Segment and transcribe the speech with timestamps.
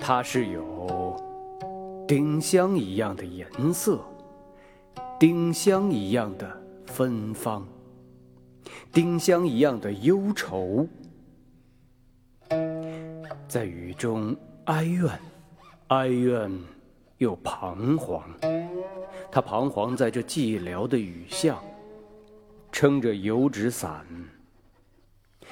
[0.00, 1.16] 它是有
[2.08, 4.00] 丁香一样的颜色，
[5.20, 7.64] 丁香一样的芬芳，
[8.90, 10.88] 丁香一样的忧愁，
[13.46, 15.08] 在雨中哀怨，
[15.88, 16.50] 哀怨
[17.18, 18.24] 又彷徨。
[19.30, 21.62] 他彷徨在这寂寥的雨巷，
[22.72, 24.04] 撑着油纸伞，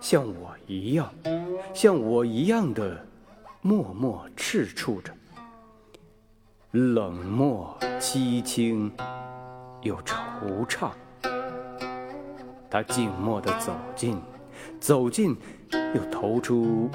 [0.00, 1.08] 像我一样，
[1.72, 3.06] 像我一样的。
[3.62, 5.12] 默默赤触着，
[6.70, 8.90] 冷漠凄清
[9.82, 10.92] 又惆怅。
[12.70, 14.18] 他静默地走近，
[14.80, 15.36] 走近，
[15.94, 16.88] 又投出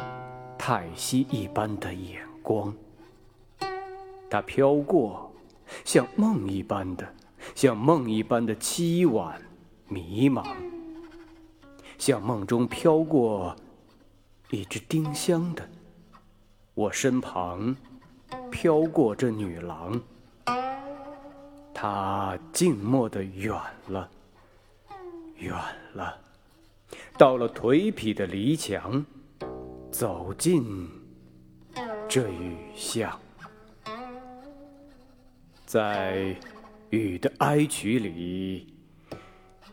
[0.58, 2.74] 叹息一般的眼光。
[4.28, 5.32] 他飘过，
[5.84, 7.08] 像梦一般的，
[7.54, 9.40] 像梦一般的凄婉
[9.88, 10.44] 迷茫，
[12.00, 13.56] 像梦中飘过
[14.50, 15.70] 一只丁香的。
[16.76, 17.74] 我身旁
[18.52, 20.02] 飘过这女郎，
[21.74, 24.10] 她静默的远了，
[25.38, 25.56] 远
[25.94, 26.18] 了，
[27.18, 29.06] 到了颓圮的篱墙，
[29.90, 30.90] 走进
[32.10, 33.18] 这雨巷，
[35.66, 36.36] 在
[36.90, 38.76] 雨的哀曲里，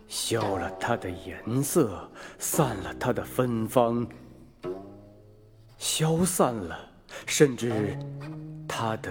[0.06, 4.06] 消了它的颜色，散了它的芬芳，
[5.78, 6.91] 消散了。
[7.26, 7.96] 甚至，
[8.68, 9.10] 他的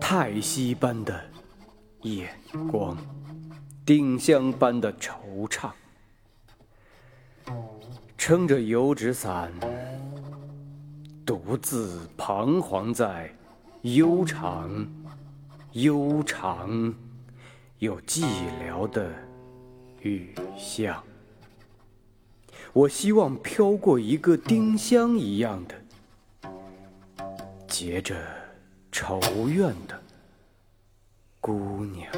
[0.00, 1.20] 叹息般的
[2.02, 2.28] 眼
[2.70, 2.96] 光，
[3.84, 5.70] 丁香般的惆怅，
[8.16, 9.52] 撑着油纸伞，
[11.26, 13.34] 独自彷徨在
[13.82, 14.86] 悠长、
[15.72, 16.94] 悠长
[17.78, 18.24] 又寂
[18.62, 19.12] 寥的
[20.02, 21.02] 雨巷。
[22.72, 25.74] 我希望飘过一个丁香一样的。
[27.80, 28.16] 携着
[28.90, 30.02] 愁怨的
[31.40, 32.12] 姑娘。